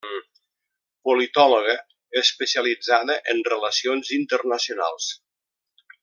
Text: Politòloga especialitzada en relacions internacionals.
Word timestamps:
Politòloga 1.09 1.75
especialitzada 2.21 3.19
en 3.33 3.45
relacions 3.51 4.13
internacionals. 4.21 5.11